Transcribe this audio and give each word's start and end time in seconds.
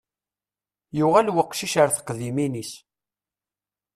Yuɣal 0.97 1.27
weqcic 1.35 1.73
ar 1.81 1.89
teqdimin-is. 1.91 2.71